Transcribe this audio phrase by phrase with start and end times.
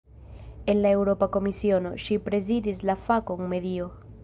[0.71, 3.95] En la Eŭropa Komisiono, ŝi prezidis la fakon "medio".